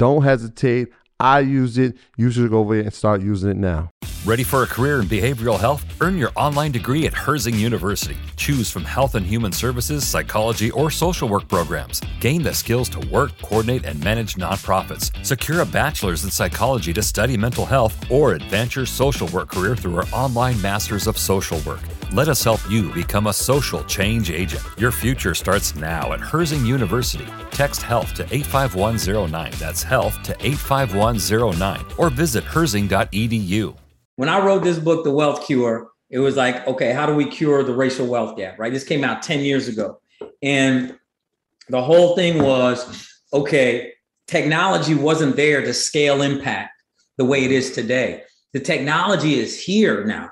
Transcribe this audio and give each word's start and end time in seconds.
don't 0.00 0.22
hesitate. 0.22 0.88
I 1.20 1.40
use 1.40 1.76
it. 1.76 1.94
You 2.16 2.30
should 2.30 2.48
go 2.48 2.60
over 2.60 2.74
there 2.74 2.84
and 2.84 2.94
start 2.94 3.20
using 3.20 3.50
it 3.50 3.58
now. 3.58 3.90
Ready 4.24 4.42
for 4.42 4.62
a 4.62 4.66
career 4.66 5.00
in 5.00 5.06
behavioral 5.06 5.60
health? 5.60 5.84
Earn 6.00 6.16
your 6.16 6.30
online 6.36 6.72
degree 6.72 7.06
at 7.06 7.12
Herzing 7.12 7.58
University. 7.58 8.16
Choose 8.36 8.70
from 8.70 8.84
health 8.84 9.14
and 9.14 9.26
human 9.26 9.52
services, 9.52 10.06
psychology, 10.06 10.70
or 10.70 10.90
social 10.90 11.28
work 11.28 11.48
programs. 11.48 12.00
Gain 12.18 12.42
the 12.42 12.54
skills 12.54 12.88
to 12.90 13.00
work, 13.08 13.32
coordinate, 13.42 13.84
and 13.84 14.02
manage 14.02 14.36
nonprofits. 14.36 15.12
Secure 15.24 15.60
a 15.60 15.66
bachelor's 15.66 16.24
in 16.24 16.30
psychology 16.30 16.94
to 16.94 17.02
study 17.02 17.36
mental 17.36 17.66
health 17.66 18.10
or 18.10 18.32
advance 18.32 18.74
your 18.76 18.86
social 18.86 19.28
work 19.28 19.50
career 19.50 19.76
through 19.76 19.96
our 19.96 20.06
online 20.12 20.60
Masters 20.62 21.06
of 21.06 21.18
Social 21.18 21.60
Work. 21.66 21.82
Let 22.12 22.26
us 22.26 22.42
help 22.42 22.58
you 22.68 22.92
become 22.92 23.28
a 23.28 23.32
social 23.32 23.84
change 23.84 24.32
agent. 24.32 24.64
Your 24.76 24.90
future 24.90 25.32
starts 25.32 25.76
now 25.76 26.12
at 26.12 26.18
Herzing 26.18 26.66
University. 26.66 27.26
Text 27.52 27.82
HEALTH 27.82 28.14
to 28.14 28.22
85109. 28.34 29.52
That's 29.60 29.84
HEALTH 29.84 30.20
to 30.24 30.36
85109. 30.44 31.84
Or 31.98 32.10
visit 32.10 32.42
herzing.edu. 32.42 33.76
When 34.16 34.28
I 34.28 34.44
wrote 34.44 34.64
this 34.64 34.80
book, 34.80 35.04
The 35.04 35.12
Wealth 35.12 35.46
Cure, 35.46 35.88
it 36.10 36.18
was 36.18 36.34
like, 36.34 36.66
okay, 36.66 36.92
how 36.92 37.06
do 37.06 37.14
we 37.14 37.26
cure 37.26 37.62
the 37.62 37.74
racial 37.74 38.08
wealth 38.08 38.36
gap, 38.36 38.58
right? 38.58 38.72
This 38.72 38.82
came 38.82 39.04
out 39.04 39.22
10 39.22 39.42
years 39.42 39.68
ago. 39.68 40.00
And 40.42 40.98
the 41.68 41.80
whole 41.80 42.16
thing 42.16 42.42
was, 42.42 43.08
okay, 43.32 43.92
technology 44.26 44.96
wasn't 44.96 45.36
there 45.36 45.62
to 45.62 45.72
scale 45.72 46.22
impact 46.22 46.72
the 47.18 47.24
way 47.24 47.44
it 47.44 47.52
is 47.52 47.70
today. 47.70 48.24
The 48.52 48.58
technology 48.58 49.38
is 49.38 49.62
here 49.62 50.04
now 50.04 50.30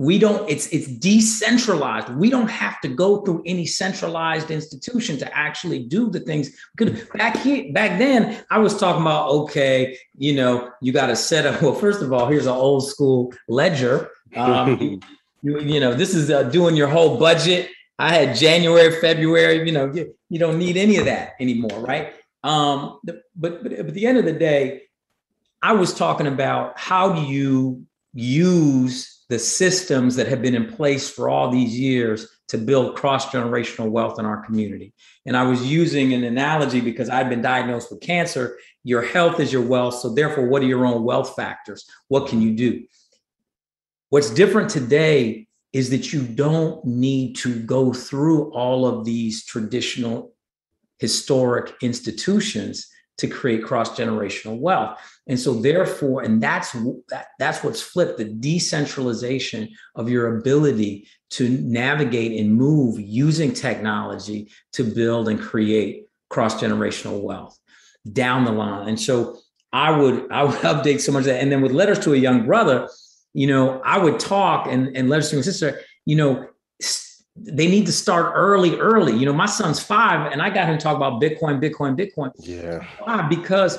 we 0.00 0.18
don't 0.18 0.48
it's 0.48 0.66
it's 0.68 0.86
decentralized. 0.86 2.08
We 2.14 2.30
don't 2.30 2.48
have 2.48 2.80
to 2.80 2.88
go 2.88 3.20
through 3.20 3.42
any 3.44 3.66
centralized 3.66 4.50
institution 4.50 5.18
to 5.18 5.36
actually 5.36 5.80
do 5.80 6.08
the 6.08 6.20
things. 6.20 6.56
Because 6.74 7.02
back 7.08 7.36
here 7.36 7.70
back 7.74 7.98
then 7.98 8.42
i 8.50 8.56
was 8.56 8.78
talking 8.78 9.02
about 9.02 9.28
okay 9.28 9.98
you 10.16 10.34
know 10.34 10.70
you 10.80 10.90
got 10.90 11.08
to 11.08 11.16
set 11.16 11.44
up 11.44 11.60
well 11.62 11.74
first 11.74 12.00
of 12.00 12.14
all 12.14 12.26
here's 12.28 12.46
an 12.46 12.54
old 12.54 12.88
school 12.88 13.30
ledger. 13.46 14.08
Um, 14.34 15.00
you, 15.42 15.60
you, 15.60 15.80
know 15.80 15.92
this 15.92 16.14
is 16.14 16.30
uh, 16.30 16.44
doing 16.44 16.76
your 16.76 16.88
whole 16.88 17.18
budget. 17.18 17.68
I 17.98 18.14
had 18.14 18.34
january 18.34 18.98
february 19.02 19.66
you 19.66 19.72
know 19.72 19.92
you, 19.92 20.14
you 20.30 20.38
don't 20.38 20.58
need 20.58 20.78
any 20.78 20.96
of 20.96 21.04
that 21.04 21.34
anymore 21.40 21.78
right? 21.78 22.14
Um, 22.42 23.00
but, 23.04 23.24
but 23.36 23.62
but 23.62 23.72
at 23.74 23.92
the 23.92 24.06
end 24.06 24.16
of 24.16 24.24
the 24.24 24.32
day 24.32 24.84
i 25.60 25.72
was 25.72 25.92
talking 25.92 26.26
about 26.26 26.78
how 26.78 27.12
do 27.12 27.20
you 27.20 27.84
use 28.14 29.19
the 29.30 29.38
systems 29.38 30.16
that 30.16 30.26
have 30.26 30.42
been 30.42 30.56
in 30.56 30.66
place 30.66 31.08
for 31.08 31.28
all 31.28 31.50
these 31.50 31.78
years 31.78 32.26
to 32.48 32.58
build 32.58 32.96
cross 32.96 33.26
generational 33.26 33.88
wealth 33.88 34.18
in 34.18 34.26
our 34.26 34.44
community. 34.44 34.92
And 35.24 35.36
I 35.36 35.44
was 35.44 35.64
using 35.64 36.12
an 36.12 36.24
analogy 36.24 36.80
because 36.80 37.08
I've 37.08 37.28
been 37.28 37.40
diagnosed 37.40 37.92
with 37.92 38.00
cancer. 38.00 38.58
Your 38.82 39.02
health 39.02 39.38
is 39.38 39.52
your 39.52 39.62
wealth. 39.62 39.94
So, 39.94 40.12
therefore, 40.12 40.48
what 40.48 40.62
are 40.62 40.66
your 40.66 40.84
own 40.84 41.04
wealth 41.04 41.36
factors? 41.36 41.88
What 42.08 42.28
can 42.28 42.42
you 42.42 42.56
do? 42.56 42.84
What's 44.08 44.30
different 44.30 44.68
today 44.68 45.46
is 45.72 45.90
that 45.90 46.12
you 46.12 46.22
don't 46.22 46.84
need 46.84 47.36
to 47.36 47.60
go 47.60 47.92
through 47.92 48.52
all 48.52 48.84
of 48.84 49.04
these 49.04 49.44
traditional 49.44 50.34
historic 50.98 51.72
institutions 51.82 52.90
to 53.20 53.28
create 53.28 53.62
cross 53.62 53.98
generational 53.98 54.58
wealth. 54.58 54.98
And 55.26 55.38
so 55.38 55.54
therefore, 55.54 56.22
and 56.22 56.42
that's 56.42 56.72
that, 57.08 57.26
that's 57.38 57.62
what's 57.62 57.82
flipped 57.82 58.16
the 58.16 58.24
decentralization 58.24 59.68
of 59.94 60.08
your 60.08 60.38
ability 60.38 61.06
to 61.30 61.48
navigate 61.48 62.40
and 62.40 62.54
move 62.54 62.98
using 62.98 63.52
technology 63.52 64.50
to 64.72 64.84
build 64.84 65.28
and 65.28 65.38
create 65.38 66.06
cross 66.30 66.60
generational 66.60 67.22
wealth 67.22 67.58
down 68.10 68.46
the 68.46 68.52
line. 68.52 68.88
And 68.88 68.98
so 68.98 69.38
I 69.70 69.90
would 69.90 70.32
I 70.32 70.44
would 70.44 70.58
update 70.60 71.00
so 71.00 71.12
much 71.12 71.24
that. 71.24 71.42
And 71.42 71.52
then 71.52 71.60
with 71.60 71.72
letters 71.72 71.98
to 72.00 72.14
a 72.14 72.16
young 72.16 72.46
brother, 72.46 72.88
you 73.34 73.46
know, 73.46 73.82
I 73.84 73.98
would 73.98 74.18
talk 74.18 74.66
and, 74.66 74.96
and 74.96 75.10
letters 75.10 75.28
to 75.30 75.36
my 75.36 75.42
sister, 75.42 75.80
you 76.06 76.16
know, 76.16 76.48
they 77.42 77.68
need 77.68 77.86
to 77.86 77.92
start 77.92 78.32
early, 78.34 78.78
early. 78.78 79.16
You 79.16 79.26
know, 79.26 79.32
my 79.32 79.46
son's 79.46 79.80
five, 79.80 80.30
and 80.30 80.42
I 80.42 80.50
got 80.50 80.68
him 80.68 80.76
to 80.76 80.82
talk 80.82 80.96
about 80.96 81.20
Bitcoin, 81.20 81.60
Bitcoin, 81.60 81.98
Bitcoin. 81.98 82.32
Yeah. 82.38 82.84
Why? 82.98 83.22
Because 83.22 83.78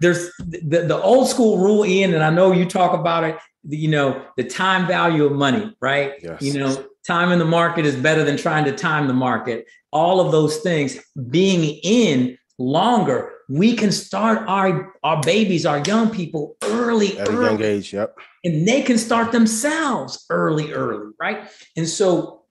there's 0.00 0.32
the, 0.38 0.84
the 0.86 1.00
old 1.00 1.28
school 1.28 1.58
rule 1.58 1.84
in, 1.84 2.14
and 2.14 2.24
I 2.24 2.30
know 2.30 2.52
you 2.52 2.64
talk 2.64 2.98
about 2.98 3.24
it, 3.24 3.38
you 3.68 3.88
know, 3.88 4.24
the 4.36 4.44
time 4.44 4.86
value 4.86 5.24
of 5.24 5.32
money, 5.32 5.76
right? 5.80 6.14
Yes. 6.22 6.42
You 6.42 6.58
know, 6.58 6.86
time 7.06 7.32
in 7.32 7.38
the 7.38 7.44
market 7.44 7.84
is 7.84 7.96
better 7.96 8.24
than 8.24 8.36
trying 8.36 8.64
to 8.64 8.72
time 8.72 9.06
the 9.06 9.14
market. 9.14 9.66
All 9.92 10.20
of 10.20 10.32
those 10.32 10.58
things 10.58 10.98
being 11.30 11.78
in 11.82 12.38
longer, 12.58 13.32
we 13.48 13.74
can 13.76 13.92
start 13.92 14.46
our 14.48 14.94
our 15.02 15.20
babies, 15.22 15.66
our 15.66 15.78
young 15.80 16.10
people 16.10 16.56
early, 16.62 17.18
at 17.18 17.28
early. 17.28 17.46
a 17.46 17.50
young 17.50 17.62
age. 17.62 17.92
Yep. 17.92 18.16
And 18.44 18.66
they 18.66 18.82
can 18.82 18.98
start 18.98 19.32
themselves 19.32 20.24
early, 20.30 20.72
early, 20.72 21.12
right? 21.20 21.48
And 21.76 21.88
so 21.88 22.42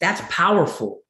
that's 0.00 0.20
powerful. 0.30 1.02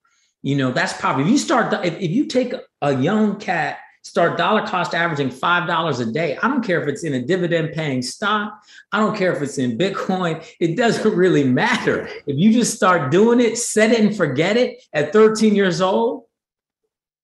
You 0.43 0.57
know, 0.57 0.73
that's 0.73 0.93
powerful. 0.95 1.25
If 1.25 1.31
you 1.31 1.39
start, 1.39 1.73
if, 1.85 1.95
if 2.01 2.11
you 2.11 2.27
take 2.27 2.55
a 2.81 2.97
young 2.97 3.39
cat 3.39 3.79
start 4.09 4.39
dollar 4.39 4.67
cost 4.67 4.95
averaging 4.95 5.29
$5 5.29 6.01
a 6.01 6.13
day. 6.13 6.37
I 6.43 6.49
don't 6.49 6.65
care 6.65 6.81
if 6.83 6.89
it's 6.89 7.05
in 7.05 7.15
a 7.15 7.23
dividend 7.23 7.73
paying 7.75 8.01
stock. 8.01 8.59
I 8.91 8.99
don't 8.99 9.17
care 9.17 9.35
if 9.35 9.43
it's 9.43 9.59
in 9.59 9.77
Bitcoin. 9.77 10.45
It 10.61 10.77
doesn't 10.77 11.15
really 11.15 11.45
matter. 11.45 12.09
If 12.27 12.39
you 12.39 12.53
just 12.53 12.75
start 12.75 13.11
doing 13.11 13.41
it, 13.41 13.59
set 13.59 13.93
it 13.93 14.01
and 14.01 14.17
forget 14.17 14.57
it 14.57 14.83
at 14.93 15.13
13 15.13 15.55
years 15.55 15.81
old, 15.81 16.25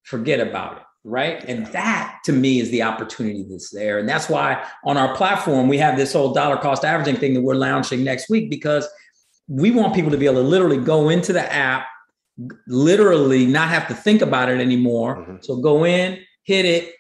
forget 0.03 0.41
about 0.41 0.79
it. 0.79 0.84
Right. 1.05 1.45
And 1.45 1.67
that 1.67 2.21
to 2.25 2.33
me 2.33 2.61
is 2.61 2.71
the 2.71 2.83
opportunity 2.83 3.45
that's 3.49 3.71
there. 3.71 3.99
And 3.99 4.09
that's 4.09 4.31
why 4.31 4.67
on 4.85 4.97
our 4.97 5.15
platform, 5.15 5.69
we 5.69 5.77
have 5.77 5.99
this 5.99 6.15
whole 6.15 6.33
dollar 6.33 6.57
cost 6.57 6.83
averaging 6.83 7.17
thing 7.17 7.35
that 7.35 7.43
we're 7.43 7.55
launching 7.55 8.03
next 8.03 8.31
week 8.31 8.49
because 8.49 8.89
we 9.47 9.71
want 9.71 9.95
people 9.95 10.11
to 10.11 10.17
be 10.17 10.25
able 10.25 10.37
to 10.37 10.49
literally 10.49 10.79
go 10.79 11.11
into 11.11 11.35
the 11.35 11.53
app, 11.53 11.87
literally 12.67 13.45
not 13.45 13.69
have 13.69 13.87
to 13.89 13.95
think 13.95 14.23
about 14.23 14.49
it 14.49 14.61
anymore. 14.61 15.19
Mm-hmm. 15.19 15.37
So 15.43 15.57
go 15.57 15.85
in, 15.85 16.19
hit 16.45 16.65
it. 16.65 16.95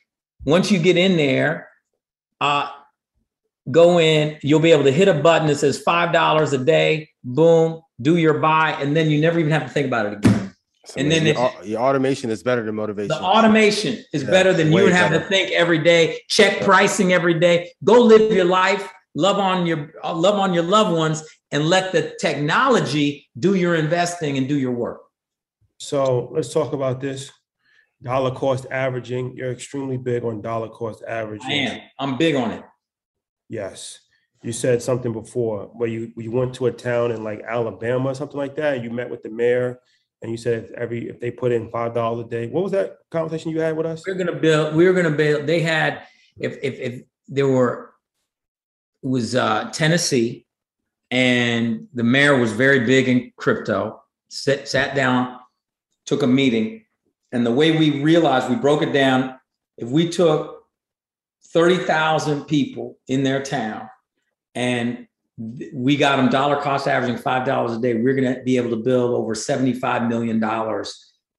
Once 0.44 0.70
you 0.70 0.78
get 0.78 0.98
in 0.98 1.16
there, 1.16 1.70
uh, 2.42 2.68
go 3.70 3.98
in, 3.98 4.38
you'll 4.42 4.60
be 4.60 4.72
able 4.72 4.84
to 4.84 4.92
hit 4.92 5.08
a 5.08 5.14
button 5.14 5.48
that 5.48 5.56
says 5.56 5.82
$5 5.82 6.52
a 6.52 6.64
day, 6.64 7.08
boom, 7.22 7.80
do 8.02 8.18
your 8.18 8.38
buy, 8.38 8.72
and 8.72 8.94
then 8.94 9.10
you 9.10 9.18
never 9.18 9.38
even 9.38 9.52
have 9.52 9.62
to 9.62 9.70
think 9.70 9.86
about 9.86 10.04
it 10.04 10.12
again. 10.14 10.33
And 10.96 11.10
then 11.10 11.26
your, 11.26 11.52
your, 11.64 11.80
automation 11.80 12.30
is 12.30 12.42
better 12.42 12.62
than 12.62 12.74
motivation. 12.74 13.08
The 13.08 13.22
automation 13.22 14.04
is 14.12 14.22
yeah, 14.22 14.30
better 14.30 14.52
than 14.52 14.72
you 14.72 14.82
would 14.82 14.92
have 14.92 15.12
to 15.12 15.20
think 15.20 15.50
every 15.52 15.78
day, 15.78 16.20
check 16.28 16.58
yeah. 16.58 16.64
pricing 16.64 17.12
every 17.12 17.38
day, 17.38 17.70
go 17.82 18.00
live 18.00 18.32
your 18.32 18.44
life, 18.44 18.92
love 19.14 19.38
on 19.38 19.66
your 19.66 19.92
uh, 20.02 20.14
love 20.14 20.38
on 20.38 20.52
your 20.52 20.62
loved 20.62 20.96
ones, 20.96 21.22
and 21.50 21.66
let 21.66 21.92
the 21.92 22.14
technology 22.20 23.28
do 23.38 23.54
your 23.54 23.74
investing 23.76 24.36
and 24.38 24.48
do 24.48 24.58
your 24.58 24.72
work. 24.72 25.00
So 25.78 26.30
let's 26.32 26.52
talk 26.52 26.72
about 26.72 27.00
this. 27.00 27.30
Dollar 28.02 28.32
cost 28.32 28.66
averaging. 28.70 29.34
You're 29.36 29.52
extremely 29.52 29.96
big 29.96 30.24
on 30.24 30.42
dollar 30.42 30.68
cost 30.68 31.02
averaging. 31.06 31.50
I 31.50 31.54
am. 31.54 31.80
I'm 31.98 32.18
big 32.18 32.34
on 32.34 32.50
it. 32.50 32.62
Yes. 33.48 34.00
You 34.42 34.52
said 34.52 34.82
something 34.82 35.12
before 35.12 35.70
where 35.72 35.88
you 35.88 36.12
you 36.16 36.30
went 36.30 36.54
to 36.56 36.66
a 36.66 36.72
town 36.72 37.12
in 37.12 37.24
like 37.24 37.40
Alabama 37.48 38.10
or 38.10 38.14
something 38.14 38.36
like 38.36 38.56
that. 38.56 38.82
you 38.82 38.90
met 38.90 39.08
with 39.08 39.22
the 39.22 39.30
mayor 39.30 39.80
and 40.24 40.32
you 40.32 40.38
said 40.38 40.64
if 40.64 40.70
every 40.72 41.06
if 41.06 41.20
they 41.20 41.30
put 41.30 41.52
in 41.52 41.68
five 41.68 41.94
dollars 41.94 42.24
a 42.24 42.28
day. 42.28 42.46
What 42.46 42.62
was 42.62 42.72
that 42.72 42.96
conversation 43.10 43.50
you 43.50 43.60
had 43.60 43.76
with 43.76 43.84
us? 43.84 44.06
We 44.06 44.12
are 44.12 44.16
gonna 44.16 44.32
build. 44.32 44.74
We 44.74 44.86
were 44.86 44.94
gonna 44.94 45.10
build. 45.10 45.46
They 45.46 45.60
had 45.60 46.06
if 46.38 46.56
if 46.62 46.80
if 46.80 47.02
there 47.28 47.46
were 47.46 47.92
it 49.02 49.08
was 49.08 49.34
uh, 49.34 49.70
Tennessee, 49.70 50.46
and 51.10 51.88
the 51.92 52.02
mayor 52.02 52.38
was 52.38 52.52
very 52.52 52.80
big 52.80 53.06
in 53.06 53.32
crypto. 53.36 54.02
Sat 54.30 54.66
sat 54.66 54.96
down, 54.96 55.40
took 56.06 56.22
a 56.22 56.26
meeting, 56.26 56.86
and 57.30 57.44
the 57.44 57.52
way 57.52 57.76
we 57.76 58.00
realized 58.02 58.48
we 58.48 58.56
broke 58.56 58.80
it 58.80 58.94
down. 58.94 59.38
If 59.76 59.88
we 59.88 60.08
took 60.08 60.64
30,000 61.48 62.44
people 62.44 62.98
in 63.08 63.24
their 63.24 63.42
town 63.42 63.90
and 64.54 65.06
we 65.36 65.96
got 65.96 66.16
them 66.16 66.28
dollar 66.28 66.60
cost 66.60 66.86
averaging 66.86 67.18
$5 67.18 67.76
a 67.76 67.80
day, 67.80 67.94
we're 67.94 68.14
going 68.14 68.34
to 68.34 68.42
be 68.42 68.56
able 68.56 68.70
to 68.70 68.76
build 68.76 69.10
over 69.12 69.34
$75 69.34 70.08
million 70.08 70.42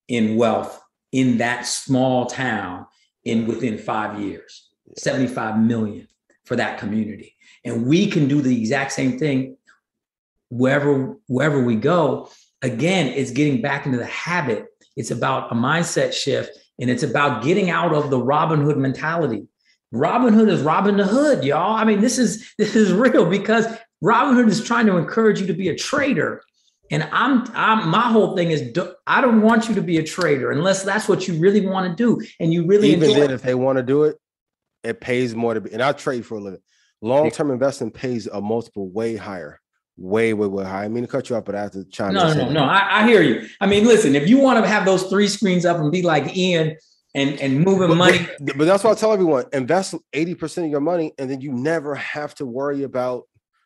in 0.08 0.36
wealth 0.36 0.82
in 1.12 1.38
that 1.38 1.66
small 1.66 2.26
town 2.26 2.86
in 3.24 3.48
within 3.48 3.78
five 3.78 4.20
years. 4.20 4.70
75 4.98 5.60
million 5.60 6.08
for 6.44 6.56
that 6.56 6.78
community. 6.78 7.36
And 7.64 7.88
we 7.88 8.08
can 8.08 8.28
do 8.28 8.42
the 8.42 8.58
exact 8.58 8.92
same 8.92 9.18
thing 9.18 9.58
wherever 10.50 11.18
wherever 11.28 11.64
we 11.64 11.76
go. 11.76 12.30
Again 12.62 13.08
it's 13.08 13.32
getting 13.32 13.62
back 13.62 13.86
into 13.86 13.98
the 13.98 14.06
habit. 14.06 14.68
It's 14.96 15.12
about 15.12 15.52
a 15.52 15.56
mindset 15.56 16.14
shift 16.14 16.58
and 16.80 16.90
it's 16.90 17.04
about 17.04 17.44
getting 17.44 17.70
out 17.70 17.94
of 17.94 18.10
the 18.10 18.20
robin 18.20 18.62
hood 18.62 18.78
mentality. 18.78 19.48
Robin 19.92 20.34
Hood 20.34 20.50
is 20.50 20.62
Robin 20.62 20.98
the 20.98 21.06
Hood, 21.06 21.44
y'all. 21.44 21.76
I 21.76 21.86
mean, 21.86 22.02
this 22.02 22.18
is 22.18 22.54
this 22.58 22.76
is 22.76 22.92
real 22.92 23.26
because 23.30 23.66
Robin 24.06 24.36
Hood 24.36 24.48
is 24.48 24.64
trying 24.64 24.86
to 24.86 24.98
encourage 24.98 25.42
you 25.42 25.48
to 25.48 25.54
be 25.54 25.70
a 25.70 25.76
trader. 25.76 26.44
And 26.92 27.10
I'm, 27.12 27.44
I'm 27.56 27.90
my 27.90 28.12
whole 28.12 28.36
thing 28.36 28.52
is 28.52 28.72
I 29.08 29.20
don't 29.20 29.42
want 29.42 29.68
you 29.68 29.74
to 29.74 29.82
be 29.82 29.98
a 29.98 30.04
trader 30.04 30.52
unless 30.52 30.84
that's 30.84 31.10
what 31.10 31.28
you 31.28 31.40
really 31.40 31.66
want 31.66 31.90
to 31.90 31.96
do. 31.96 32.24
And 32.40 32.54
you 32.54 32.68
really 32.68 32.90
even 32.90 33.10
then, 33.10 33.32
if 33.32 33.42
they 33.42 33.56
want 33.56 33.78
to 33.78 33.84
do 33.84 34.04
it, 34.04 34.18
it 34.84 35.02
pays 35.02 35.34
more 35.34 35.56
to 35.56 35.62
be. 35.62 35.74
And 35.74 35.82
I 35.82 35.92
trade 35.94 36.24
for 36.24 36.38
a 36.38 36.40
living. 36.40 36.60
Long 37.02 37.32
term 37.32 37.50
investing 37.50 37.90
pays 37.90 38.28
a 38.28 38.40
multiple 38.40 38.88
way 38.88 39.16
higher, 39.16 39.60
way 39.98 40.36
way 40.36 40.48
way 40.48 40.64
higher. 40.64 40.86
I 40.86 40.88
mean 40.88 41.04
to 41.04 41.10
cut 41.10 41.28
you 41.32 41.36
off, 41.36 41.46
but 41.46 41.56
I 41.56 41.64
have 41.64 41.72
to 41.72 41.86
chime 41.86 42.14
no, 42.14 42.28
in. 42.28 42.38
No, 42.38 42.46
no, 42.46 42.52
no. 42.52 42.64
I, 42.64 43.02
I 43.02 43.08
hear 43.08 43.24
you. 43.24 43.48
I 43.60 43.66
mean, 43.66 43.86
listen, 43.86 44.14
if 44.14 44.30
you 44.30 44.38
want 44.38 44.64
to 44.64 44.70
have 44.70 44.86
those 44.86 45.10
three 45.10 45.28
screens 45.28 45.66
up 45.66 45.78
and 45.78 45.92
be 45.92 46.04
like 46.04 46.38
Ian 46.38 46.78
and 47.16 47.42
and 47.42 47.62
moving 47.62 47.88
but, 47.88 47.96
money. 47.96 48.28
But, 48.40 48.60
but 48.60 48.66
that's 48.66 48.84
why 48.84 48.92
I 48.92 48.94
tell 48.94 49.12
everyone: 49.12 49.46
invest 49.54 49.96
eighty 50.14 50.36
percent 50.36 50.66
of 50.66 50.72
your 50.72 50.82
money, 50.82 51.14
and 51.18 51.28
then 51.28 51.42
you 51.42 51.52
never 51.52 51.96
have 51.96 52.36
to 52.36 52.46
worry 52.46 52.84
about 52.84 53.24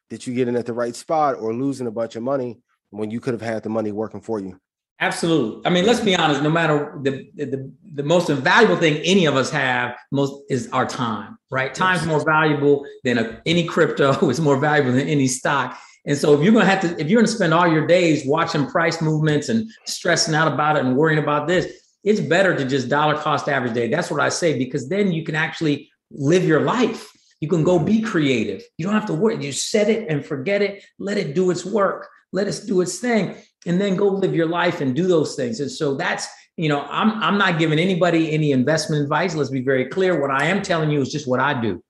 that 0.09 0.27
you 0.27 0.33
getting 0.33 0.55
at 0.55 0.65
the 0.65 0.73
right 0.73 0.95
spot 0.95 1.35
or 1.35 1.53
losing 1.53 1.87
a 1.87 1.91
bunch 1.91 2.15
of 2.15 2.23
money 2.23 2.59
when 2.89 3.11
you 3.11 3.19
could 3.19 3.33
have 3.33 3.41
had 3.41 3.63
the 3.63 3.69
money 3.69 3.91
working 3.91 4.21
for 4.21 4.39
you. 4.39 4.59
Absolutely. 5.01 5.65
I 5.65 5.69
mean, 5.69 5.85
let's 5.85 6.01
be 6.01 6.15
honest. 6.15 6.43
No 6.43 6.49
matter 6.49 6.99
the 7.01 7.29
the, 7.35 7.71
the 7.93 8.03
most 8.03 8.29
invaluable 8.29 8.75
thing 8.75 8.97
any 8.97 9.25
of 9.27 9.37
us 9.37 9.49
have 9.49 9.95
most 10.11 10.43
is 10.49 10.69
our 10.73 10.85
time. 10.85 11.37
Right? 11.49 11.73
Time's 11.73 12.05
more 12.05 12.23
valuable 12.23 12.85
than 13.03 13.17
a, 13.17 13.41
any 13.45 13.63
crypto. 13.63 14.29
Is 14.29 14.41
more 14.41 14.57
valuable 14.57 14.91
than 14.91 15.07
any 15.07 15.27
stock. 15.27 15.79
And 16.05 16.17
so 16.17 16.33
if 16.33 16.43
you're 16.43 16.53
gonna 16.53 16.65
have 16.65 16.81
to, 16.81 16.99
if 16.99 17.09
you're 17.09 17.21
gonna 17.21 17.31
spend 17.31 17.53
all 17.53 17.67
your 17.67 17.87
days 17.87 18.25
watching 18.25 18.67
price 18.67 19.01
movements 19.01 19.47
and 19.47 19.69
stressing 19.85 20.35
out 20.35 20.51
about 20.51 20.75
it 20.75 20.83
and 20.83 20.97
worrying 20.97 21.19
about 21.19 21.47
this, 21.47 21.71
it's 22.03 22.19
better 22.19 22.55
to 22.55 22.65
just 22.65 22.89
dollar 22.89 23.15
cost 23.15 23.47
average 23.47 23.73
day. 23.73 23.89
That's 23.89 24.11
what 24.11 24.19
I 24.19 24.29
say 24.29 24.57
because 24.57 24.89
then 24.89 25.11
you 25.11 25.23
can 25.23 25.35
actually 25.35 25.89
live 26.11 26.43
your 26.43 26.61
life. 26.61 27.09
You 27.41 27.47
can 27.47 27.63
go 27.63 27.79
be 27.79 28.01
creative. 28.01 28.63
You 28.77 28.85
don't 28.85 28.93
have 28.93 29.05
to 29.07 29.13
worry. 29.13 29.43
You 29.43 29.51
set 29.51 29.89
it 29.89 30.09
and 30.09 30.25
forget 30.25 30.61
it. 30.61 30.83
Let 30.97 31.17
it 31.17 31.35
do 31.35 31.51
its 31.51 31.65
work. 31.65 32.09
Let 32.31 32.47
it 32.47 32.61
do 32.67 32.81
its 32.81 32.99
thing, 32.99 33.35
and 33.65 33.81
then 33.81 33.95
go 33.95 34.07
live 34.07 34.35
your 34.35 34.47
life 34.47 34.81
and 34.81 34.95
do 34.95 35.07
those 35.07 35.35
things. 35.35 35.59
And 35.59 35.71
so 35.71 35.95
that's 35.95 36.27
you 36.57 36.69
know 36.69 36.85
I'm 36.89 37.11
I'm 37.23 37.37
not 37.37 37.57
giving 37.57 37.79
anybody 37.79 38.31
any 38.31 38.51
investment 38.51 39.01
advice. 39.01 39.35
Let's 39.35 39.49
be 39.49 39.61
very 39.61 39.85
clear. 39.85 40.19
What 40.19 40.31
I 40.31 40.45
am 40.45 40.61
telling 40.61 40.91
you 40.91 41.01
is 41.01 41.11
just 41.11 41.27
what 41.27 41.39
I 41.39 41.59
do. 41.59 41.83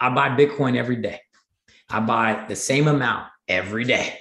I 0.00 0.10
buy 0.10 0.30
Bitcoin 0.30 0.76
every 0.76 0.96
day. 0.96 1.20
I 1.90 2.00
buy 2.00 2.44
the 2.48 2.56
same 2.56 2.88
amount 2.88 3.28
every 3.48 3.84
day. 3.84 4.18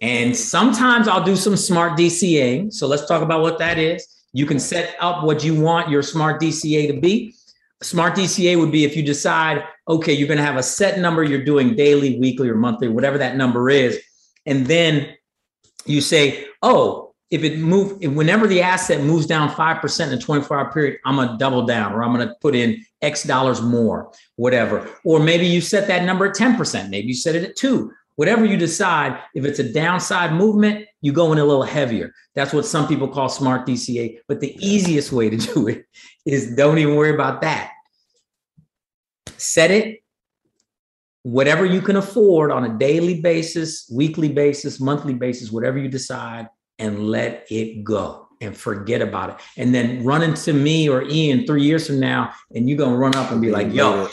And 0.00 0.36
sometimes 0.36 1.06
I'll 1.06 1.22
do 1.22 1.36
some 1.36 1.56
smart 1.56 1.98
DCA. 1.98 2.72
So 2.72 2.88
let's 2.88 3.06
talk 3.06 3.22
about 3.22 3.42
what 3.42 3.58
that 3.58 3.78
is. 3.78 4.04
You 4.32 4.46
can 4.46 4.58
set 4.58 4.96
up 4.98 5.22
what 5.24 5.44
you 5.44 5.60
want 5.60 5.90
your 5.90 6.02
smart 6.02 6.40
DCA 6.40 6.92
to 6.92 7.00
be. 7.00 7.34
Smart 7.82 8.14
DCA 8.14 8.58
would 8.58 8.72
be 8.72 8.84
if 8.84 8.96
you 8.96 9.02
decide, 9.02 9.64
okay, 9.88 10.12
you're 10.12 10.28
going 10.28 10.38
to 10.38 10.44
have 10.44 10.56
a 10.56 10.62
set 10.62 10.98
number 10.98 11.22
you're 11.24 11.44
doing 11.44 11.74
daily, 11.74 12.18
weekly, 12.18 12.48
or 12.48 12.56
monthly, 12.56 12.88
whatever 12.88 13.18
that 13.18 13.36
number 13.36 13.70
is. 13.70 14.00
And 14.46 14.66
then 14.66 15.14
you 15.84 16.00
say, 16.00 16.46
oh, 16.62 17.14
if 17.30 17.44
it 17.44 17.58
move, 17.58 17.98
whenever 18.02 18.46
the 18.46 18.60
asset 18.60 19.02
moves 19.02 19.26
down 19.26 19.48
5% 19.48 20.06
in 20.06 20.12
a 20.12 20.18
24 20.20 20.58
hour 20.58 20.72
period, 20.72 20.98
I'm 21.06 21.16
going 21.16 21.28
to 21.28 21.36
double 21.38 21.64
down 21.64 21.92
or 21.92 22.04
I'm 22.04 22.14
going 22.14 22.28
to 22.28 22.34
put 22.40 22.54
in 22.54 22.84
X 23.00 23.24
dollars 23.24 23.62
more, 23.62 24.12
whatever. 24.36 24.88
Or 25.04 25.18
maybe 25.18 25.46
you 25.46 25.60
set 25.60 25.88
that 25.88 26.04
number 26.04 26.26
at 26.26 26.36
10%. 26.36 26.90
Maybe 26.90 27.08
you 27.08 27.14
set 27.14 27.34
it 27.34 27.44
at 27.44 27.56
two 27.56 27.90
Whatever 28.16 28.44
you 28.44 28.56
decide, 28.56 29.18
if 29.34 29.44
it's 29.44 29.58
a 29.58 29.72
downside 29.72 30.34
movement, 30.34 30.86
you 31.00 31.12
go 31.12 31.32
in 31.32 31.38
a 31.38 31.44
little 31.44 31.62
heavier. 31.62 32.12
That's 32.34 32.52
what 32.52 32.66
some 32.66 32.86
people 32.86 33.08
call 33.08 33.28
smart 33.28 33.66
DCA. 33.66 34.18
But 34.28 34.40
the 34.40 34.54
easiest 34.64 35.12
way 35.12 35.30
to 35.30 35.36
do 35.54 35.68
it 35.68 35.86
is 36.26 36.54
don't 36.54 36.78
even 36.78 36.96
worry 36.96 37.14
about 37.14 37.40
that. 37.40 37.72
Set 39.38 39.70
it 39.70 39.98
whatever 41.22 41.64
you 41.64 41.80
can 41.80 41.96
afford 41.96 42.50
on 42.50 42.64
a 42.64 42.78
daily 42.78 43.20
basis, 43.20 43.88
weekly 43.92 44.28
basis, 44.28 44.80
monthly 44.80 45.14
basis, 45.14 45.52
whatever 45.52 45.78
you 45.78 45.88
decide, 45.88 46.48
and 46.78 47.06
let 47.08 47.46
it 47.48 47.84
go 47.84 48.28
and 48.40 48.56
forget 48.56 49.00
about 49.00 49.30
it. 49.30 49.36
And 49.56 49.72
then 49.72 50.04
run 50.04 50.22
into 50.22 50.52
me 50.52 50.88
or 50.88 51.02
Ian 51.02 51.46
three 51.46 51.62
years 51.62 51.86
from 51.86 52.00
now, 52.00 52.32
and 52.54 52.68
you're 52.68 52.78
gonna 52.78 52.96
run 52.96 53.14
up 53.14 53.30
and 53.30 53.40
be 53.40 53.50
like, 53.50 53.72
yo, 53.72 54.08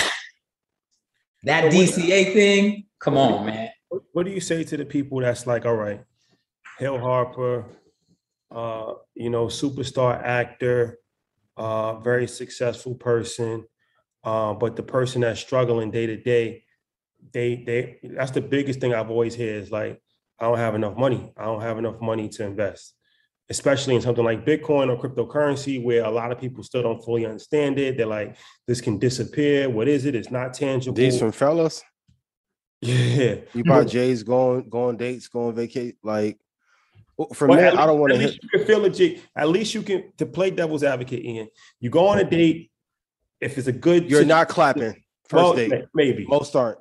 that 1.44 1.72
DCA 1.72 2.32
thing, 2.32 2.86
come 3.00 3.18
on, 3.18 3.48
man 3.48 3.70
what 3.89 4.25
do 4.25 4.31
you 4.31 4.39
say 4.41 4.63
to 4.63 4.77
the 4.77 4.86
people 4.86 5.19
that's 5.19 5.48
like, 5.48 5.65
all 5.65 5.75
right, 5.75 6.03
Hill 6.77 7.00
Harper, 7.00 7.65
uh, 8.51 8.93
you 9.15 9.29
know, 9.29 9.48
superstar 9.48 10.22
actor, 10.24 11.00
uh, 11.58 12.00
very 12.00 12.27
successful 12.27 12.96
person, 12.96 13.65
uh, 14.24 14.53
but 14.53 14.75
the 14.75 14.84
person 14.84 15.22
that's 15.22 15.39
struggling 15.39 15.91
day 15.91 16.05
to 16.05 16.17
day, 16.17 16.63
they 17.34 17.63
they 17.65 18.00
that's 18.15 18.31
the 18.31 18.41
biggest 18.41 18.79
thing 18.79 18.93
I've 18.93 19.10
always 19.10 19.36
heard 19.36 19.62
is 19.62 19.72
like, 19.72 20.01
I 20.39 20.46
don't 20.46 20.58
have 20.58 20.75
enough 20.75 20.96
money. 20.98 21.34
I 21.36 21.46
don't 21.46 21.62
have 21.62 21.77
enough 21.77 22.00
money 22.00 22.29
to 22.29 22.46
invest, 22.46 22.96
especially 23.50 23.96
in 23.96 24.01
something 24.01 24.24
like 24.24 24.46
Bitcoin 24.46 24.89
or 24.89 24.98
cryptocurrency, 24.98 25.84
where 25.84 26.05
a 26.05 26.10
lot 26.10 26.31
of 26.31 26.39
people 26.39 26.63
still 26.63 26.81
don't 26.81 27.03
fully 27.03 27.25
understand 27.25 27.77
it. 27.77 27.98
They're 27.98 28.05
like, 28.05 28.38
this 28.67 28.79
can 28.79 28.98
disappear. 29.00 29.69
What 29.69 29.88
is 29.89 30.05
it? 30.05 30.15
It's 30.15 30.31
not 30.31 30.53
tangible. 30.53 30.96
These 30.96 31.19
from 31.19 31.34
fellas. 31.34 31.84
Yeah, 32.82 33.36
you 33.54 33.66
buy 33.66 33.84
Jay's 33.84 34.24
going 34.24 34.70
going 34.70 34.96
dates, 34.96 35.28
going 35.28 35.54
vacate. 35.54 35.98
Like 36.02 36.40
for 37.34 37.48
me, 37.48 37.56
I 37.56 37.86
don't 37.86 38.00
want 38.00 38.14
to 38.14 38.20
hit. 38.20 38.40
You 38.42 38.50
can 38.50 38.66
feel 38.66 38.80
legit. 38.80 39.22
At 39.36 39.50
least 39.50 39.74
you 39.74 39.82
can 39.82 40.14
to 40.18 40.26
play 40.26 40.50
devil's 40.50 40.84
advocate. 40.84 41.24
In 41.24 41.50
you 41.82 41.90
go 41.90 42.08
on 42.08 42.20
a 42.20 42.24
date. 42.24 42.72
If 43.42 43.58
it's 43.58 43.68
a 43.68 43.74
good, 43.74 44.04
you're 44.04 44.22
situation, 44.22 44.28
not 44.30 44.48
clapping 44.48 45.04
first 45.28 45.44
most, 45.44 45.56
date. 45.58 45.86
Maybe 45.94 46.26
most 46.26 46.56
aren't. 46.56 46.80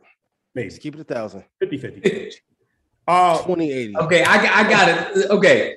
Maybe 0.55 0.69
Just 0.69 0.83
keep 0.83 0.95
it 0.95 1.01
a 1.01 1.05
thousand. 1.05 1.45
50 1.61 1.79
50. 1.79 2.31
Uh, 3.09 3.39
2080. 3.39 3.97
Okay, 3.97 4.23
I, 4.23 4.35
I 4.35 4.69
got 4.69 4.89
it. 4.91 5.31
Okay, 5.31 5.77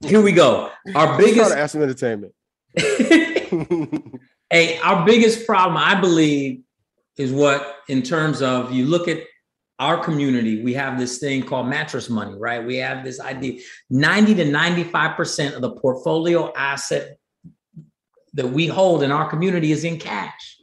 here 0.00 0.22
we 0.22 0.30
go. 0.30 0.70
Our 0.94 1.18
biggest 1.18 1.50
ask 1.50 1.74
entertainment. 1.74 2.32
hey, 2.76 4.78
our 4.78 5.04
biggest 5.04 5.44
problem, 5.44 5.76
I 5.76 6.00
believe, 6.00 6.60
is 7.16 7.32
what 7.32 7.78
in 7.88 8.02
terms 8.02 8.42
of 8.42 8.70
you 8.70 8.86
look 8.86 9.08
at 9.08 9.24
our 9.82 9.98
community, 9.98 10.62
we 10.62 10.72
have 10.74 10.96
this 10.96 11.18
thing 11.18 11.42
called 11.42 11.66
mattress 11.66 12.08
money, 12.08 12.36
right? 12.38 12.64
We 12.64 12.76
have 12.76 13.04
this 13.04 13.18
idea 13.18 13.60
90 13.90 14.36
to 14.36 14.44
95% 14.44 15.54
of 15.54 15.60
the 15.60 15.72
portfolio 15.72 16.52
asset 16.54 17.18
that 18.34 18.48
we 18.50 18.68
hold 18.68 19.02
in 19.02 19.10
our 19.10 19.28
community 19.28 19.72
is 19.72 19.82
in 19.82 19.98
cash. 19.98 20.56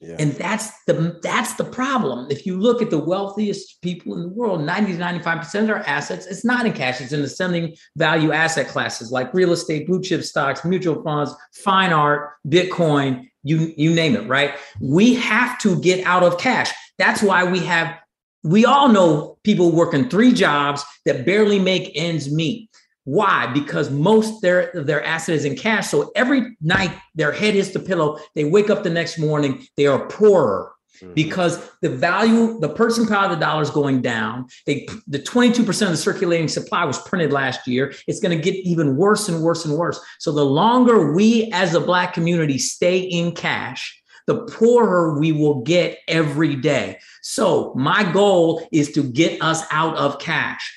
Yeah. 0.00 0.16
And 0.18 0.32
that's 0.32 0.72
the 0.84 1.20
that's 1.22 1.54
the 1.54 1.64
problem. 1.64 2.28
If 2.30 2.46
you 2.46 2.58
look 2.58 2.80
at 2.80 2.88
the 2.88 2.98
wealthiest 2.98 3.82
people 3.82 4.14
in 4.14 4.22
the 4.22 4.28
world, 4.28 4.62
90 4.62 4.92
to 4.92 4.98
95% 4.98 5.60
of 5.60 5.66
their 5.66 5.86
assets, 5.86 6.24
it's 6.26 6.44
not 6.44 6.64
in 6.64 6.72
cash, 6.72 7.02
it's 7.02 7.12
in 7.12 7.20
ascending 7.20 7.76
value 7.96 8.32
asset 8.32 8.68
classes 8.68 9.10
like 9.10 9.34
real 9.34 9.52
estate, 9.52 9.86
blue 9.86 10.00
chip 10.00 10.22
stocks, 10.22 10.64
mutual 10.64 11.02
funds, 11.02 11.34
fine 11.52 11.92
art, 11.92 12.30
Bitcoin, 12.48 13.28
you, 13.42 13.74
you 13.76 13.92
name 13.94 14.16
it, 14.16 14.26
right? 14.26 14.54
We 14.80 15.14
have 15.14 15.58
to 15.60 15.80
get 15.80 16.06
out 16.06 16.22
of 16.22 16.38
cash. 16.38 16.70
That's 16.98 17.22
why 17.22 17.44
we 17.44 17.60
have, 17.60 17.94
we 18.42 18.64
all 18.64 18.88
know 18.88 19.38
people 19.44 19.70
working 19.70 20.08
three 20.08 20.32
jobs 20.32 20.84
that 21.04 21.26
barely 21.26 21.58
make 21.58 21.92
ends 21.94 22.32
meet. 22.32 22.70
Why? 23.04 23.46
Because 23.52 23.90
most 23.90 24.42
their 24.42 24.70
their 24.74 25.02
asset 25.04 25.34
is 25.34 25.44
in 25.44 25.56
cash. 25.56 25.88
So 25.88 26.12
every 26.14 26.56
night 26.60 26.96
their 27.14 27.32
head 27.32 27.54
hits 27.54 27.70
the 27.70 27.80
pillow, 27.80 28.18
they 28.34 28.44
wake 28.44 28.70
up 28.70 28.82
the 28.82 28.90
next 28.90 29.18
morning, 29.18 29.66
they 29.76 29.86
are 29.86 30.06
poorer 30.08 30.72
mm-hmm. 31.00 31.14
because 31.14 31.70
the 31.80 31.88
value, 31.88 32.60
the 32.60 32.68
purchasing 32.68 33.06
power 33.06 33.24
of 33.24 33.30
the 33.30 33.36
dollar 33.44 33.62
is 33.62 33.70
going 33.70 34.02
down. 34.02 34.46
They 34.66 34.86
the 35.06 35.18
22% 35.18 35.60
of 35.82 35.88
the 35.88 35.96
circulating 35.96 36.48
supply 36.48 36.84
was 36.84 36.98
printed 36.98 37.32
last 37.32 37.66
year. 37.66 37.92
It's 38.06 38.20
going 38.20 38.36
to 38.36 38.42
get 38.42 38.54
even 38.54 38.96
worse 38.96 39.28
and 39.28 39.42
worse 39.42 39.64
and 39.64 39.76
worse. 39.76 40.00
So 40.18 40.30
the 40.30 40.44
longer 40.44 41.12
we 41.12 41.50
as 41.52 41.74
a 41.74 41.80
black 41.80 42.12
community 42.12 42.58
stay 42.58 42.98
in 42.98 43.32
cash, 43.32 43.99
the 44.30 44.46
poorer 44.46 45.18
we 45.18 45.32
will 45.32 45.62
get 45.62 45.98
every 46.06 46.54
day. 46.54 47.00
So 47.20 47.74
my 47.74 48.04
goal 48.12 48.64
is 48.70 48.92
to 48.92 49.02
get 49.02 49.42
us 49.42 49.64
out 49.72 49.96
of 49.96 50.20
cash 50.20 50.72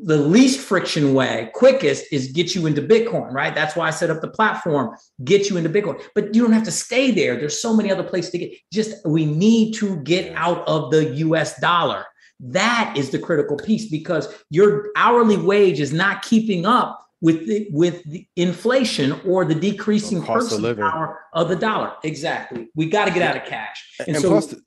the 0.00 0.16
least 0.16 0.60
friction 0.60 1.12
way, 1.12 1.50
quickest 1.54 2.04
is 2.12 2.30
get 2.30 2.54
you 2.54 2.66
into 2.66 2.80
Bitcoin, 2.80 3.32
right? 3.32 3.54
That's 3.54 3.74
why 3.74 3.88
I 3.88 3.90
set 3.90 4.10
up 4.10 4.20
the 4.20 4.28
platform, 4.28 4.96
get 5.24 5.50
you 5.50 5.56
into 5.56 5.70
Bitcoin. 5.70 6.00
But 6.14 6.34
you 6.34 6.42
don't 6.42 6.52
have 6.52 6.64
to 6.64 6.70
stay 6.70 7.10
there. 7.10 7.36
There's 7.36 7.60
so 7.60 7.74
many 7.74 7.90
other 7.90 8.04
places 8.04 8.30
to 8.30 8.38
get. 8.38 8.52
Just 8.72 9.04
we 9.04 9.26
need 9.26 9.72
to 9.74 9.96
get 10.02 10.32
out 10.36 10.66
of 10.68 10.92
the 10.92 11.14
US 11.16 11.58
dollar. 11.58 12.04
That 12.38 12.94
is 12.96 13.10
the 13.10 13.18
critical 13.18 13.56
piece 13.56 13.90
because 13.90 14.32
your 14.50 14.90
hourly 14.94 15.36
wage 15.36 15.80
is 15.80 15.92
not 15.92 16.22
keeping 16.22 16.64
up 16.64 17.07
with 17.20 17.46
the, 17.46 17.68
with 17.70 18.04
the 18.04 18.26
inflation 18.36 19.12
or 19.26 19.44
the 19.44 19.54
decreasing 19.54 20.22
purchasing 20.22 20.76
power 20.76 21.20
of 21.32 21.48
the 21.48 21.56
dollar. 21.56 21.94
Exactly. 22.04 22.68
We 22.74 22.88
got 22.88 23.06
to 23.06 23.10
get 23.10 23.22
out 23.22 23.36
of 23.36 23.48
cash. 23.48 23.84
And, 24.00 24.16
and 24.16 24.18
so, 24.18 24.30
plus, 24.30 24.46
the, 24.46 24.60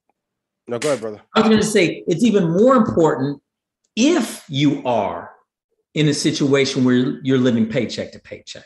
no, 0.67 0.79
go 0.79 0.89
ahead, 0.89 1.01
brother. 1.01 1.21
I 1.35 1.39
was 1.41 1.49
going 1.49 1.61
to 1.61 1.67
say 1.67 2.03
it's 2.07 2.23
even 2.23 2.49
more 2.51 2.75
important 2.75 3.41
if 3.95 4.43
you 4.47 4.81
are 4.85 5.31
in 5.93 6.07
a 6.07 6.13
situation 6.13 6.83
where 6.83 7.19
you're 7.23 7.37
living 7.37 7.67
paycheck 7.67 8.11
to 8.13 8.19
paycheck. 8.19 8.65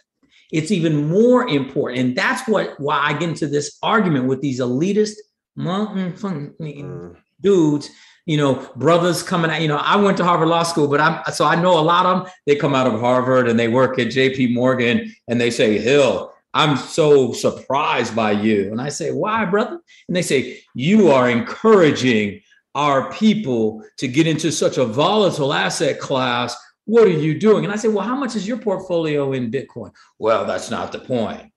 It's 0.52 0.72
even 0.72 1.08
more 1.08 1.48
important. 1.48 2.00
And 2.00 2.16
that's 2.16 2.48
what 2.48 2.80
why 2.80 3.00
I 3.00 3.14
get 3.14 3.30
into 3.30 3.48
this 3.48 3.78
argument 3.82 4.28
with 4.28 4.42
these 4.42 4.60
elitist 4.60 5.16
mm. 5.58 7.16
dudes, 7.42 7.90
you 8.26 8.38
know, 8.38 8.70
brothers 8.76 9.22
coming 9.24 9.52
out. 9.52 9.62
You 9.62 9.68
know, 9.68 9.78
I 9.78 9.96
went 9.96 10.18
to 10.18 10.24
Harvard 10.24 10.48
Law 10.48 10.64
School, 10.64 10.88
but 10.88 11.00
I'm 11.00 11.24
so 11.34 11.46
I 11.46 11.56
know 11.56 11.80
a 11.80 11.82
lot 11.82 12.06
of 12.06 12.24
them. 12.24 12.34
They 12.46 12.56
come 12.56 12.76
out 12.76 12.88
of 12.88 13.00
Harvard 13.00 13.48
and 13.48 13.60
they 13.60 13.68
work 13.68 14.00
at 14.00 14.08
JP 14.08 14.54
Morgan 14.54 15.14
and 15.28 15.40
they 15.40 15.52
say, 15.52 15.78
Hill, 15.78 16.34
I'm 16.54 16.78
so 16.78 17.34
surprised 17.34 18.16
by 18.16 18.32
you. 18.32 18.72
And 18.72 18.82
I 18.82 18.90
say, 18.90 19.12
why, 19.12 19.46
brother? 19.46 19.80
And 20.08 20.16
they 20.16 20.22
say, 20.22 20.62
you 20.74 21.12
are 21.12 21.30
encouraging 21.30 22.42
our 22.76 23.12
people 23.12 23.84
to 23.98 24.08
get 24.08 24.28
into 24.28 24.52
such 24.52 24.78
a 24.78 24.86
volatile 24.86 25.54
asset 25.54 26.00
class. 26.00 26.56
What 26.84 27.08
are 27.08 27.12
you 27.12 27.40
doing? 27.40 27.64
And 27.64 27.74
I 27.74 27.78
say, 27.78 27.88
Well, 27.88 28.06
how 28.06 28.16
much 28.16 28.36
is 28.36 28.48
your 28.48 28.58
portfolio 28.58 29.32
in 29.34 29.50
Bitcoin? 29.50 29.92
Well, 30.20 30.46
that's 30.46 30.70
not 30.70 30.92
the 30.92 31.00
point. 31.00 31.52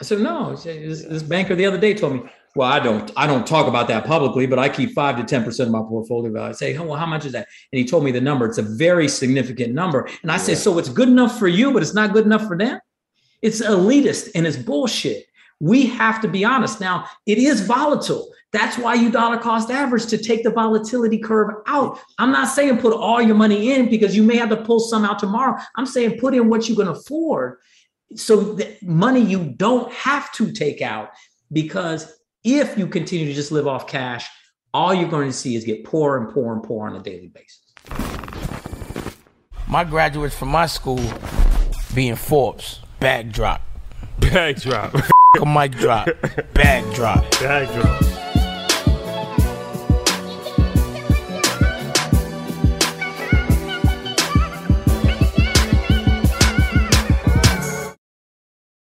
I 0.00 0.04
said, 0.04 0.20
No. 0.20 0.54
This 0.54 1.22
banker 1.22 1.56
the 1.56 1.66
other 1.66 1.78
day 1.78 1.94
told 1.94 2.12
me, 2.12 2.30
Well, 2.56 2.70
I 2.70 2.78
don't, 2.78 3.10
I 3.16 3.26
don't 3.26 3.46
talk 3.46 3.66
about 3.66 3.88
that 3.88 4.04
publicly, 4.04 4.46
but 4.46 4.60
I 4.60 4.68
keep 4.68 4.92
five 4.92 5.16
to 5.16 5.22
10% 5.22 5.60
of 5.60 5.70
my 5.70 5.80
portfolio 5.80 6.32
value. 6.32 6.50
I 6.50 6.52
say, 6.52 6.76
oh, 6.76 6.84
Well, 6.84 6.98
how 6.98 7.06
much 7.06 7.24
is 7.24 7.32
that? 7.32 7.48
And 7.72 7.78
he 7.78 7.84
told 7.84 8.04
me 8.04 8.12
the 8.12 8.20
number. 8.20 8.46
It's 8.46 8.58
a 8.58 8.62
very 8.62 9.08
significant 9.08 9.74
number. 9.74 10.08
And 10.22 10.30
I 10.30 10.34
yeah. 10.34 10.38
said, 10.38 10.58
So 10.58 10.78
it's 10.78 10.88
good 10.88 11.08
enough 11.08 11.38
for 11.38 11.48
you, 11.48 11.72
but 11.72 11.82
it's 11.82 11.94
not 11.94 12.12
good 12.12 12.24
enough 12.24 12.46
for 12.46 12.56
them? 12.56 12.78
It's 13.42 13.60
elitist 13.60 14.30
and 14.34 14.46
it's 14.46 14.56
bullshit. 14.56 15.26
We 15.60 15.86
have 15.86 16.20
to 16.22 16.28
be 16.28 16.44
honest. 16.44 16.80
Now, 16.80 17.06
it 17.26 17.38
is 17.38 17.60
volatile. 17.60 18.30
That's 18.52 18.78
why 18.78 18.94
you 18.94 19.10
dollar 19.10 19.38
cost 19.38 19.70
average 19.70 20.06
to 20.06 20.18
take 20.18 20.44
the 20.44 20.50
volatility 20.50 21.18
curve 21.18 21.56
out. 21.66 21.98
I'm 22.18 22.30
not 22.30 22.48
saying 22.48 22.78
put 22.78 22.92
all 22.92 23.20
your 23.20 23.34
money 23.34 23.72
in 23.72 23.90
because 23.90 24.16
you 24.16 24.22
may 24.22 24.36
have 24.36 24.48
to 24.50 24.56
pull 24.56 24.78
some 24.78 25.04
out 25.04 25.18
tomorrow. 25.18 25.60
I'm 25.74 25.86
saying 25.86 26.20
put 26.20 26.34
in 26.34 26.48
what 26.48 26.68
you 26.68 26.76
can 26.76 26.86
afford. 26.86 27.58
So 28.14 28.54
the 28.54 28.76
money 28.80 29.20
you 29.20 29.54
don't 29.56 29.92
have 29.92 30.32
to 30.34 30.52
take 30.52 30.82
out 30.82 31.10
because 31.52 32.12
if 32.44 32.76
you 32.76 32.86
continue 32.86 33.26
to 33.26 33.32
just 33.32 33.50
live 33.50 33.66
off 33.66 33.88
cash, 33.88 34.28
all 34.74 34.92
you're 34.94 35.08
going 35.08 35.28
to 35.28 35.32
see 35.32 35.56
is 35.56 35.64
get 35.64 35.84
poor 35.84 36.18
and 36.18 36.32
poor 36.32 36.52
and 36.52 36.62
poor 36.62 36.86
on 36.86 36.94
a 36.94 37.00
daily 37.00 37.28
basis. 37.28 37.60
My 39.66 39.82
graduates 39.82 40.36
from 40.36 40.48
my 40.50 40.66
school 40.66 41.00
being 41.94 42.16
Forbes, 42.16 42.80
bag 43.00 43.32
drop. 43.32 43.62
Bag 44.18 44.60
drop. 44.60 44.94
a 45.40 45.46
mic 45.46 45.72
drop. 45.72 46.08
Bag 46.54 46.94
drop. 46.94 47.28
Bag 47.40 47.68
drop. 47.74 48.13